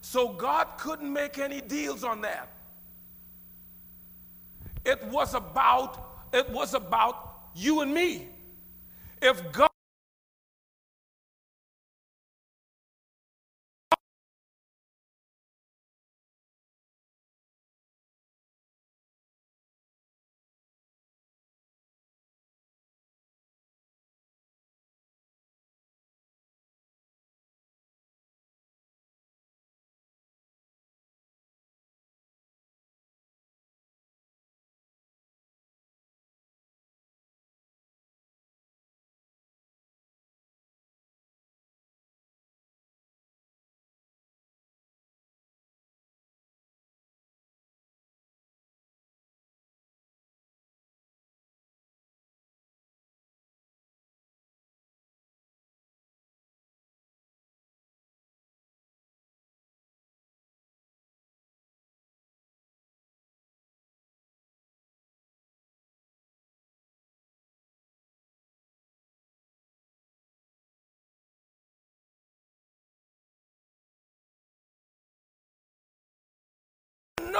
[0.00, 2.48] So God couldn't make any deals on that.
[4.84, 7.14] It was about it was about
[7.56, 8.28] you and me.
[9.20, 9.69] If God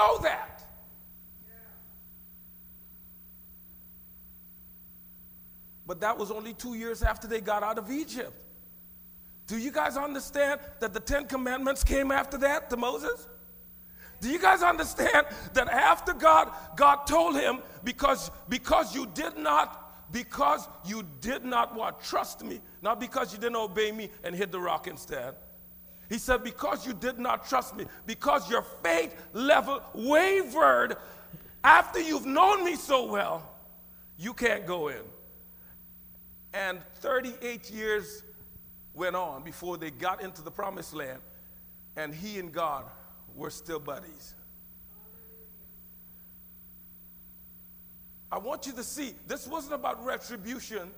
[0.01, 0.64] know that.
[5.86, 8.44] But that was only two years after they got out of Egypt.
[9.46, 13.26] Do you guys understand that the Ten Commandments came after that to Moses?
[14.20, 20.12] Do you guys understand that after God, God told him, because, because you did not,
[20.12, 22.03] because you did not what?
[22.05, 25.34] Trust me, not because you didn't obey me and hit the rock instead.
[26.11, 30.96] He said, Because you did not trust me, because your faith level wavered
[31.62, 33.48] after you've known me so well,
[34.18, 35.02] you can't go in.
[36.52, 38.24] And 38 years
[38.92, 41.20] went on before they got into the promised land,
[41.96, 42.84] and he and God
[43.36, 44.34] were still buddies.
[48.32, 50.90] I want you to see this wasn't about retribution.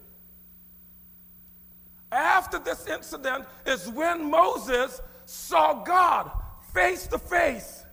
[2.32, 6.30] After this incident is when Moses saw God
[6.72, 7.84] face to face.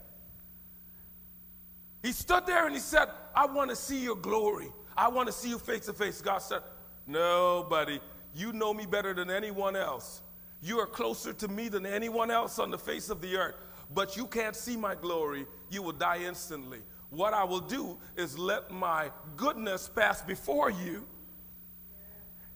[2.01, 4.71] He stood there and he said, I want to see your glory.
[4.95, 6.21] I want to see you face to face.
[6.21, 6.61] God said,
[7.05, 7.99] No, buddy,
[8.33, 10.21] you know me better than anyone else.
[10.61, 13.55] You are closer to me than anyone else on the face of the earth,
[13.93, 15.47] but you can't see my glory.
[15.69, 16.79] You will die instantly.
[17.09, 21.05] What I will do is let my goodness pass before you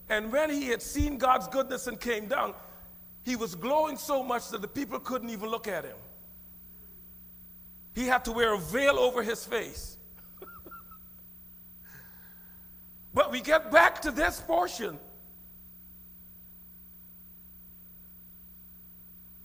[0.08, 2.54] and when he had seen God's goodness and came down,
[3.22, 5.96] he was glowing so much that the people couldn't even look at him.
[7.94, 9.96] He had to wear a veil over his face.
[13.14, 14.98] but we get back to this portion.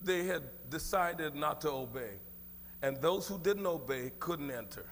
[0.01, 2.19] They had decided not to obey,
[2.81, 4.89] and those who didn't obey couldn't enter.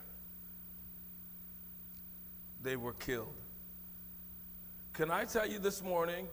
[2.62, 3.36] They were killed.
[4.98, 6.28] Can I tell you this morning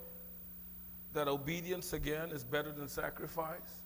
[1.12, 3.82] that obedience again is better than sacrifice?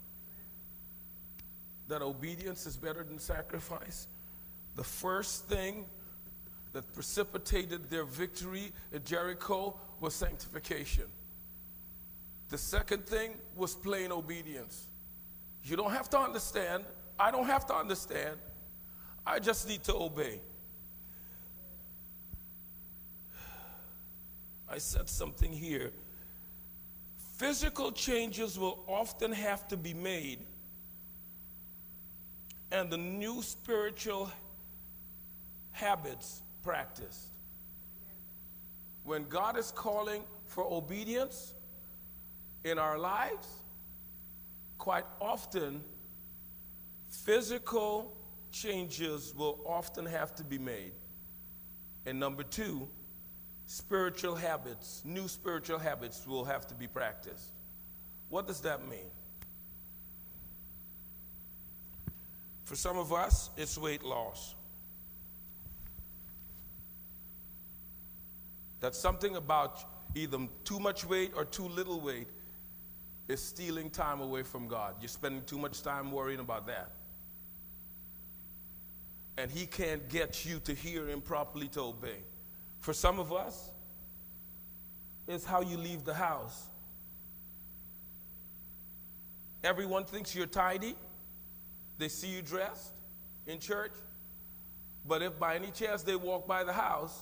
[1.88, 4.06] That obedience is better than sacrifice?
[4.76, 5.86] The first thing
[6.72, 11.06] that precipitated their victory at Jericho was sanctification.
[12.48, 14.86] The second thing was plain obedience.
[15.64, 16.84] You don't have to understand.
[17.18, 18.36] I don't have to understand.
[19.26, 20.40] I just need to obey.
[24.70, 25.92] I said something here.
[27.36, 30.40] Physical changes will often have to be made,
[32.72, 34.30] and the new spiritual
[35.70, 37.28] habits practiced.
[39.04, 41.54] When God is calling for obedience
[42.64, 43.48] in our lives,
[44.76, 45.82] quite often
[47.08, 48.12] physical
[48.50, 50.92] changes will often have to be made.
[52.04, 52.88] And number two,
[53.68, 57.52] spiritual habits, new spiritual habits will have to be practiced.
[58.30, 59.10] What does that mean?
[62.64, 64.54] For some of us, it's weight loss.
[68.80, 72.28] That's something about either too much weight or too little weight
[73.28, 74.94] is stealing time away from God.
[74.98, 76.92] You're spending too much time worrying about that.
[79.36, 82.22] And He can't get you to hear Him properly to obey.
[82.80, 83.70] For some of us,
[85.26, 86.68] it's how you leave the house.
[89.62, 90.94] Everyone thinks you're tidy.
[91.98, 92.92] They see you dressed
[93.46, 93.92] in church.
[95.04, 97.18] But if by any chance they walk by the house,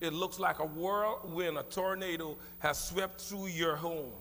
[0.00, 4.12] it looks like a whirlwind, a tornado has swept through your home.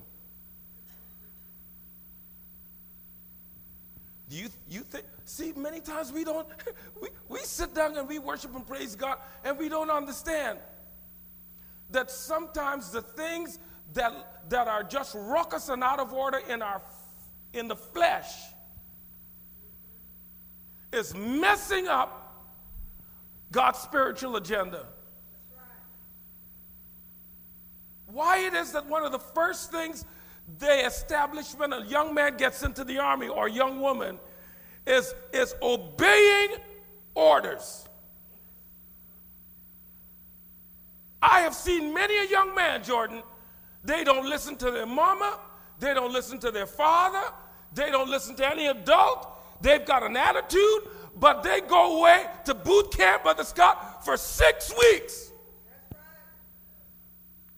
[4.30, 6.48] Do you, you think, see, many times we don't,
[7.02, 10.60] we, we sit down and we worship and praise God and we don't understand.
[11.92, 13.60] that sometimes the things
[13.94, 16.82] that, that are just ruckus and out of order in, our,
[17.54, 18.34] in the flesh
[20.92, 22.22] is messing up
[23.52, 24.88] God's spiritual agenda.
[28.08, 30.06] Why it is that one of the first things
[30.58, 34.20] they establish when a young man gets into the army or a young woman
[34.86, 36.50] is, is obeying
[37.14, 37.88] orders.
[41.22, 43.24] I have seen many a young man, Jordan,
[43.84, 45.40] they don't listen to their mama,
[45.80, 47.34] they don't listen to their father,
[47.74, 49.32] they don't listen to any adult.
[49.62, 54.72] They've got an attitude, but they go away to boot camp, Brother Scott, for six
[54.78, 55.32] weeks.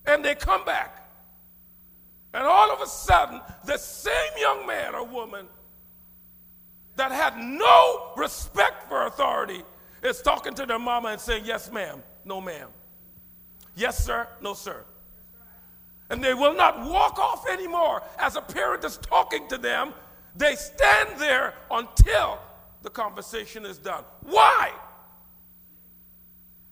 [0.06, 1.07] And they come back.
[2.38, 5.48] And all of a sudden, the same young man or woman
[6.96, 9.64] that had no respect for authority
[10.04, 12.70] is talking to their mama and saying, Yes, ma'am, no, ma'am.
[13.76, 14.86] Yes, sir, no, sir.
[16.12, 19.96] And they will not walk off anymore as a parent is talking to them.
[20.36, 22.38] They stand there until
[22.84, 24.04] the conversation is done.
[24.22, 24.74] Why?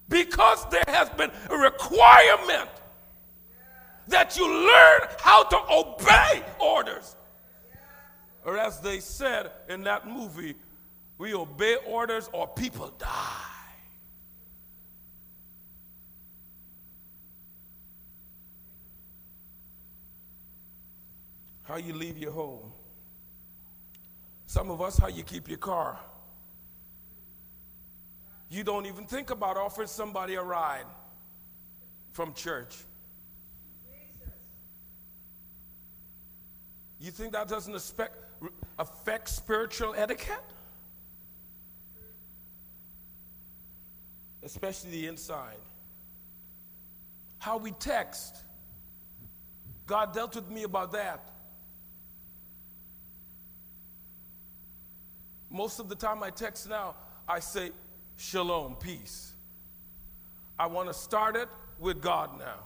[0.09, 2.70] Because there has been a requirement
[4.08, 7.16] that you learn how to obey orders.
[8.45, 10.56] Or as they said in that movie,
[11.18, 13.08] we obey orders or people die.
[21.64, 22.72] How you leave your home.
[24.45, 25.99] Some of us, how you keep your car.
[28.49, 30.86] You don't even think about offering somebody a ride
[32.12, 32.76] from church.
[36.99, 40.43] You think that doesn't affect, spiritual etiquette?
[44.43, 45.57] Especially the inside.
[47.39, 48.43] How we text.
[49.85, 51.29] God dealt with me about that.
[55.49, 56.95] Most of the time I text now,
[57.27, 57.71] I say,
[58.17, 59.33] Shalom, peace.
[60.57, 62.59] I want to start it with God now.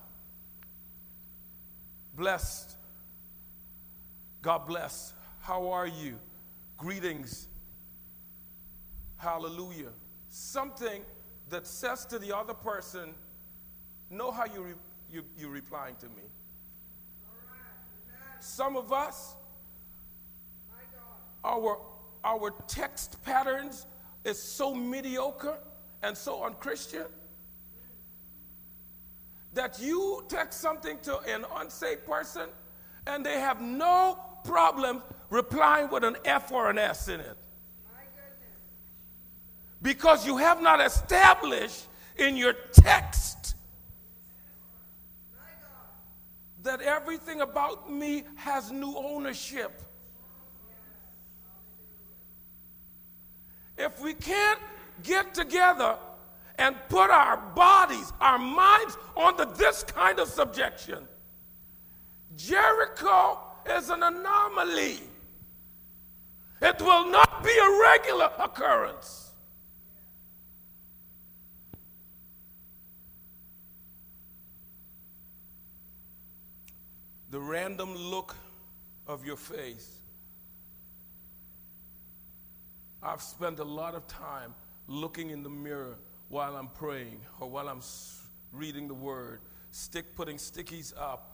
[2.15, 2.75] Blessed.
[4.41, 5.13] God bless.
[5.41, 6.17] How are you?
[6.77, 7.47] Greetings.
[9.17, 9.91] Hallelujah.
[10.29, 11.01] Something
[11.49, 13.13] that says to the other person,
[14.09, 14.73] know how you, re-
[15.11, 16.23] you, you're replying to me.
[18.39, 19.35] Some of us,
[21.43, 21.79] our,
[22.23, 23.85] our text patterns
[24.23, 25.57] is so mediocre
[26.01, 27.05] and so unchristian
[29.53, 32.47] that you text something to an unsaved person
[33.07, 37.37] and they have no problem replying with an F or an S in it.
[39.81, 41.87] Because you have not established
[42.17, 43.55] in your text
[46.63, 49.81] that everything about me has new ownership.
[53.77, 54.59] If we can't
[55.03, 55.97] get together
[56.57, 61.07] and put our bodies, our minds onto this kind of subjection,
[62.35, 64.99] Jericho is an anomaly.
[66.61, 69.31] It will not be a regular occurrence.
[77.31, 78.35] The random look
[79.07, 79.99] of your face.
[83.01, 84.53] I've spent a lot of time
[84.87, 85.97] looking in the mirror
[86.27, 87.81] while I'm praying or while I'm
[88.51, 89.41] reading the word,
[89.71, 91.28] stick putting stickies up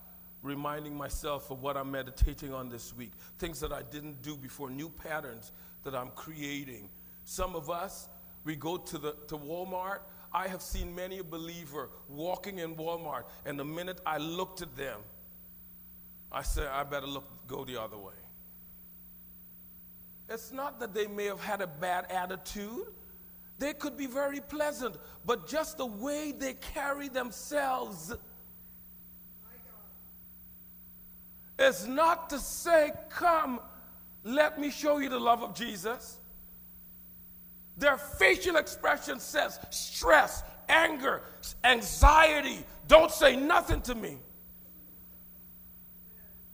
[0.46, 4.70] reminding myself of what I'm meditating on this week, things that I didn't do before,
[4.70, 5.52] new patterns
[5.84, 6.90] that I'm creating.
[7.24, 8.08] Some of us,
[8.44, 10.00] we go to, the, to Walmart.
[10.32, 14.76] I have seen many a believer walking in Walmart, and the minute I looked at
[14.76, 15.00] them,
[16.32, 18.14] I said, I better look, go the other way.
[20.30, 22.88] It's not that they may have had a bad attitude.
[23.58, 28.14] They could be very pleasant, but just the way they carry themselves
[31.60, 33.60] is not to say, Come,
[34.24, 36.20] let me show you the love of Jesus.
[37.78, 41.22] Their facial expression says stress, anger,
[41.64, 42.66] anxiety.
[42.88, 44.18] Don't say nothing to me.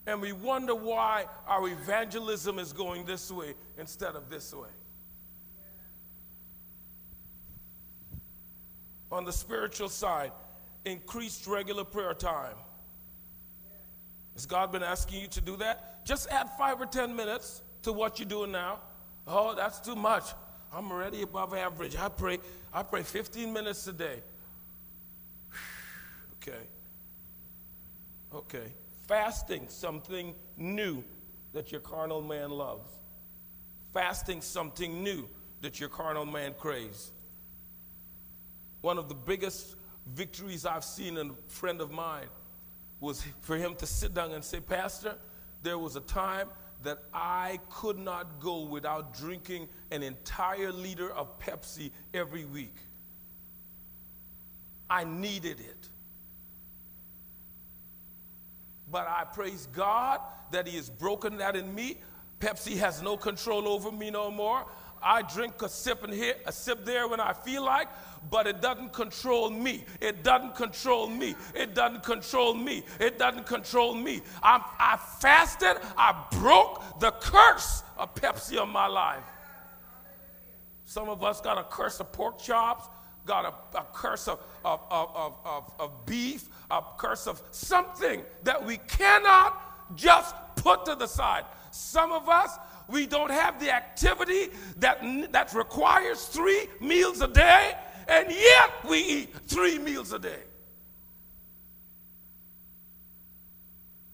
[0.07, 4.69] And we wonder why our evangelism is going this way instead of this way.
[9.11, 10.31] On the spiritual side,
[10.85, 12.55] increased regular prayer time.
[14.33, 16.05] Has God been asking you to do that?
[16.05, 18.79] Just add five or 10 minutes to what you're doing now.
[19.27, 20.23] Oh, that's too much.
[20.73, 21.95] I'm already above average.
[21.97, 22.39] I pray,
[22.73, 24.19] I pray 15 minutes a day.
[26.41, 26.61] okay.
[28.33, 28.73] Okay.
[29.07, 31.03] Fasting something new
[31.53, 32.99] that your carnal man loves.
[33.93, 35.27] Fasting something new
[35.59, 37.11] that your carnal man craves.
[38.79, 39.75] One of the biggest
[40.07, 42.27] victories I've seen in a friend of mine
[43.01, 45.15] was for him to sit down and say, Pastor,
[45.63, 46.47] there was a time
[46.83, 52.75] that I could not go without drinking an entire liter of Pepsi every week.
[54.89, 55.89] I needed it.
[58.89, 60.19] But I praise God
[60.51, 61.99] that He has broken that in me.
[62.39, 64.65] Pepsi has no control over me no more.
[65.03, 67.87] I drink a sip in here, a sip there when I feel like,
[68.29, 69.83] but it doesn't control me.
[69.99, 71.35] It doesn't control me.
[71.55, 72.83] It doesn't control me.
[72.99, 74.21] It doesn't control me.
[74.43, 75.77] I'm, I fasted.
[75.97, 79.23] I broke the curse of Pepsi on my life.
[80.85, 82.87] Some of us got a curse of pork chops,
[83.25, 88.63] got a, a curse of, of, of, of, of beef, a curse of something that
[88.63, 91.45] we cannot just put to the side.
[91.71, 92.57] Some of us,
[92.91, 97.73] we don't have the activity that, that requires three meals a day,
[98.07, 100.43] and yet we eat three meals a day.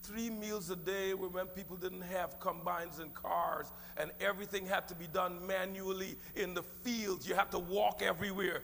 [0.03, 4.95] Three meals a day when people didn't have combines and cars, and everything had to
[4.95, 7.27] be done manually in the fields.
[7.27, 8.63] You had to walk everywhere.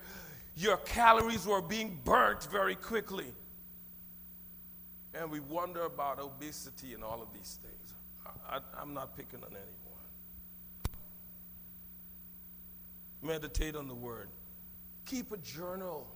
[0.55, 3.33] Your calories were being burnt very quickly.
[5.13, 7.93] And we wonder about obesity and all of these things.
[8.49, 9.82] I, am not picking on anyone.
[13.23, 14.29] Meditate on the word.
[15.05, 16.07] Keep a journal.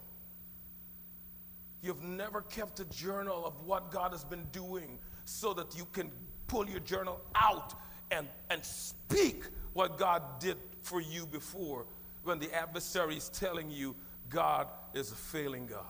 [1.82, 6.12] You've never kept a journal of what God has been doing so that you can
[6.47, 7.74] pull your journal out
[8.12, 9.43] and, and speak
[9.74, 11.86] what God did for you before
[12.24, 13.95] when the adversary is telling you
[14.30, 15.86] God is a failing God.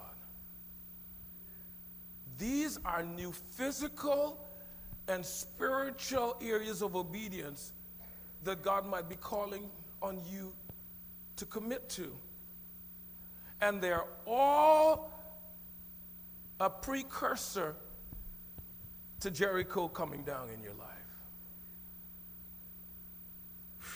[2.38, 4.46] These are new physical
[5.08, 7.74] and spiritual areas of obedience
[8.44, 9.70] that God might be calling
[10.02, 10.54] on you
[11.38, 12.12] to commit to.
[13.62, 15.12] And they're all
[16.60, 17.76] a precursor
[19.22, 20.88] to Jericho coming down in your life.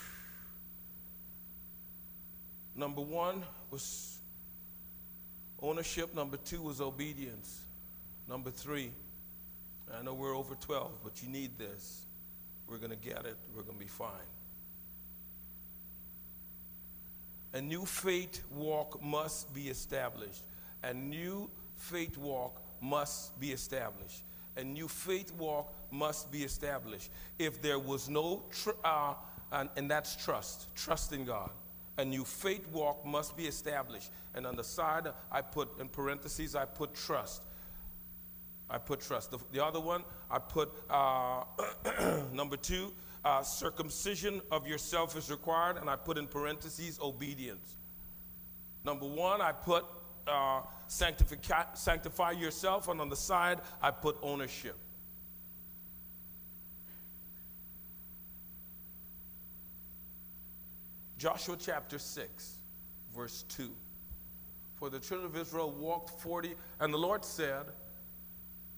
[2.75, 4.19] Number one was
[5.61, 7.61] ownership, number two was obedience.
[8.27, 8.91] Number three,
[9.97, 12.05] I know we're over 12, but you need this.
[12.67, 14.09] We're going to get it, we're going to be fine.
[17.53, 20.43] A new faith walk must be established.
[20.83, 24.23] A new faith walk must be established.
[24.57, 27.09] A new faith walk must be established.
[27.39, 29.13] If there was no, tr- uh,
[29.51, 31.49] and, and that's trust, trust in God.
[31.97, 34.11] A new faith walk must be established.
[34.33, 37.43] And on the side, I put in parentheses, I put trust.
[38.69, 39.31] I put trust.
[39.31, 41.43] The, the other one, I put uh,
[42.33, 42.93] number two,
[43.23, 47.77] uh, circumcision of yourself is required, and I put in parentheses obedience.
[48.83, 49.85] Number one, I put
[50.27, 54.77] uh, sanctify, sanctify yourself, and on the side, I put ownership.
[61.17, 62.55] Joshua chapter 6,
[63.15, 63.69] verse 2.
[64.73, 67.65] For the children of Israel walked 40, and the Lord said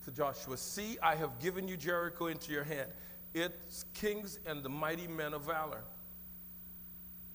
[0.03, 2.91] to Joshua, See, I have given you Jericho into your hand
[3.33, 5.83] its kings and the mighty men of valor.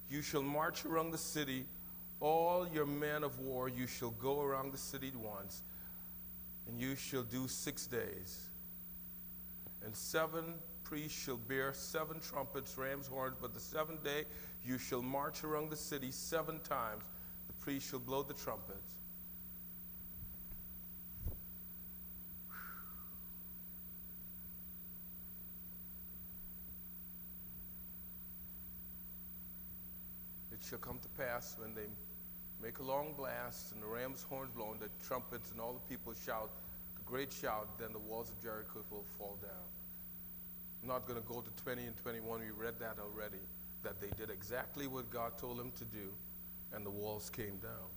[0.09, 1.67] You shall march around the city,
[2.21, 5.63] all your men of war, you shall go around the city once,
[6.67, 8.49] and you shall do six days.
[9.85, 14.25] And seven priests shall bear seven trumpets, ram's horns, but the seventh day
[14.65, 17.03] you shall march around the city seven times.
[17.47, 18.98] The priests shall blow the trumpets.
[30.69, 31.89] Shall come to pass when they
[32.63, 35.95] make a long blast and the ram's horns blow and the trumpets and all the
[35.95, 36.51] people shout
[36.97, 39.51] the great shout, then the walls of Jericho will fall down.
[40.83, 42.41] I'm not going to go to 20 and 21.
[42.41, 43.39] We read that already,
[43.83, 46.13] that they did exactly what God told them to do,
[46.73, 47.89] and the walls came down.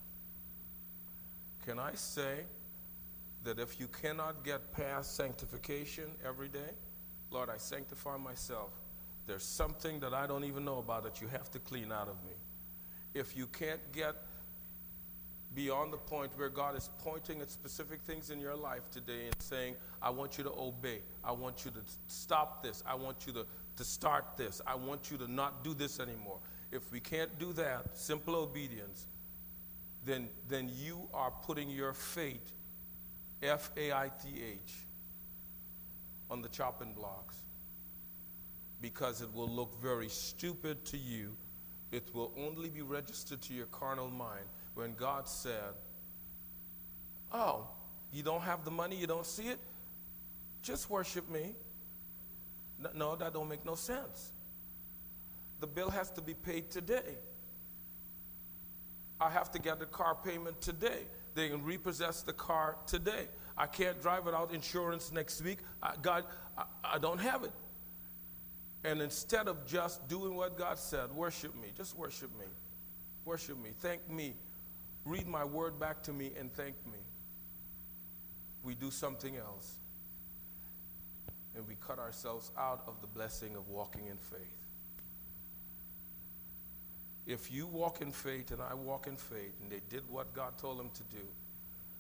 [1.66, 2.46] Can I say
[3.44, 6.72] that if you cannot get past sanctification every day,
[7.30, 8.72] Lord, I sanctify myself.
[9.28, 12.16] There's something that I don't even know about that you have to clean out of
[12.24, 12.34] me
[13.14, 14.16] if you can't get
[15.54, 19.36] beyond the point where God is pointing at specific things in your life today and
[19.40, 21.02] saying, I want you to obey.
[21.24, 22.82] I want you to stop this.
[22.86, 23.46] I want you to,
[23.76, 24.62] to start this.
[24.66, 26.40] I want you to not do this anymore.
[26.72, 29.08] If we can't do that, simple obedience,
[30.06, 32.54] then, then you are putting your faith,
[33.44, 34.74] F A I T H,
[36.30, 37.36] on the chopping blocks
[38.82, 41.36] because it will look very stupid to you.
[41.92, 45.74] It will only be registered to your carnal mind when God said,
[47.32, 47.68] Oh,
[48.12, 49.60] you don't have the money, you don't see it?
[50.62, 51.56] Just worship me.
[52.94, 54.32] No, that don't make no sense.
[55.60, 57.18] The bill has to be paid today.
[59.20, 61.06] I have to get the car payment today.
[61.36, 63.28] They can repossess the car today.
[63.58, 65.60] I can't drive without insurance next week.
[65.82, 66.26] I, God,
[66.58, 66.64] I,
[66.96, 67.52] I don't have it.
[68.84, 72.46] And instead of just doing what God said, worship me, just worship me.
[73.26, 73.72] Worship me.
[73.80, 74.34] Thank me.
[75.06, 77.00] Read my word back to me and thank me.
[78.64, 79.76] We do something else.
[81.56, 84.62] And we cut ourselves out of the blessing of walking in faith.
[87.28, 90.58] If you walk in faith and I walk in faith, and they did what God
[90.58, 91.24] told them to do,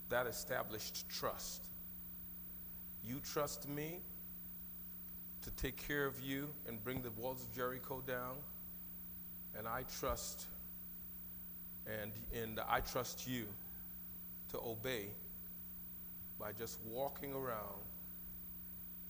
[0.09, 1.67] that established trust.
[3.03, 3.99] You trust me
[5.43, 8.35] to take care of you and bring the walls of Jericho down,
[9.57, 10.45] and I trust
[11.87, 13.45] and, and I trust you
[14.51, 15.07] to obey
[16.39, 17.81] by just walking around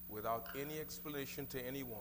[0.10, 1.98] without any explanation to anyone,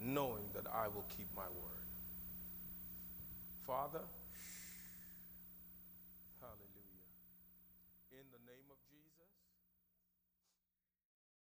[0.00, 1.76] knowing that I will keep my word.
[3.66, 4.00] Father,